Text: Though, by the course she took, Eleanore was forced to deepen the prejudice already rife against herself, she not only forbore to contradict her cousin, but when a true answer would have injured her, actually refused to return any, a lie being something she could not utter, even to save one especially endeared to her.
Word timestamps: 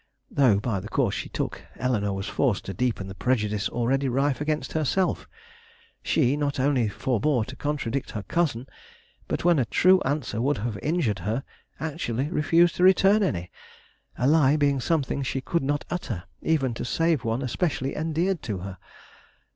Though, 0.31 0.57
by 0.59 0.79
the 0.79 0.89
course 0.89 1.13
she 1.13 1.29
took, 1.29 1.61
Eleanore 1.77 2.15
was 2.15 2.27
forced 2.27 2.65
to 2.65 2.73
deepen 2.73 3.05
the 3.07 3.13
prejudice 3.13 3.69
already 3.69 4.09
rife 4.09 4.41
against 4.41 4.73
herself, 4.73 5.29
she 6.01 6.35
not 6.35 6.59
only 6.59 6.89
forbore 6.89 7.45
to 7.45 7.55
contradict 7.55 8.09
her 8.09 8.23
cousin, 8.23 8.65
but 9.27 9.45
when 9.45 9.59
a 9.59 9.65
true 9.65 10.01
answer 10.03 10.41
would 10.41 10.57
have 10.57 10.79
injured 10.81 11.19
her, 11.19 11.43
actually 11.79 12.31
refused 12.31 12.77
to 12.77 12.83
return 12.83 13.21
any, 13.21 13.51
a 14.17 14.25
lie 14.25 14.55
being 14.57 14.79
something 14.79 15.21
she 15.21 15.39
could 15.39 15.61
not 15.61 15.85
utter, 15.91 16.23
even 16.41 16.73
to 16.73 16.83
save 16.83 17.23
one 17.23 17.43
especially 17.43 17.95
endeared 17.95 18.41
to 18.41 18.57
her. 18.57 18.79